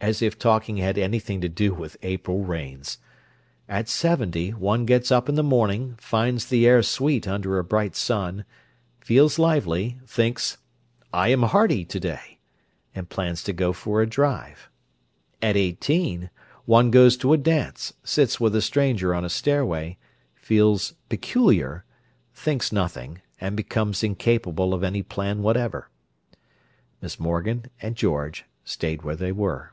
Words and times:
as 0.00 0.22
if 0.22 0.38
talking 0.38 0.76
had 0.76 0.96
anything 0.96 1.40
to 1.40 1.48
do 1.48 1.74
with 1.74 1.96
April 2.02 2.44
rains! 2.44 2.98
At 3.68 3.88
seventy, 3.88 4.50
one 4.50 4.86
gets 4.86 5.10
up 5.10 5.28
in 5.28 5.34
the 5.34 5.42
morning, 5.42 5.96
finds 5.98 6.46
the 6.46 6.68
air 6.68 6.84
sweet 6.84 7.26
under 7.26 7.58
a 7.58 7.64
bright 7.64 7.96
sun, 7.96 8.44
feels 9.00 9.40
lively; 9.40 9.98
thinks, 10.06 10.56
"I 11.12 11.28
am 11.30 11.42
hearty, 11.42 11.84
today," 11.84 12.38
and 12.94 13.08
plans 13.08 13.42
to 13.42 13.52
go 13.52 13.72
for 13.72 14.00
a 14.00 14.06
drive. 14.06 14.70
At 15.42 15.56
eighteen, 15.56 16.30
one 16.64 16.92
goes 16.92 17.16
to 17.18 17.32
a 17.32 17.36
dance, 17.36 17.92
sits 18.04 18.38
with 18.38 18.54
a 18.54 18.62
stranger 18.62 19.12
on 19.12 19.24
a 19.24 19.28
stairway, 19.28 19.98
feels 20.36 20.94
peculiar, 21.08 21.84
thinks 22.32 22.70
nothing, 22.70 23.20
and 23.40 23.56
becomes 23.56 24.04
incapable 24.04 24.72
of 24.74 24.84
any 24.84 25.02
plan 25.02 25.42
whatever. 25.42 25.90
Miss 27.02 27.18
Morgan 27.18 27.66
and 27.82 27.96
George 27.96 28.44
stayed 28.64 29.02
where 29.02 29.16
they 29.16 29.32
were. 29.32 29.72